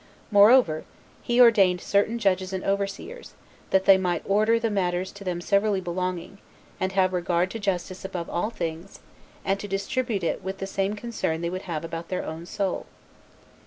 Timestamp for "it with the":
10.23-10.65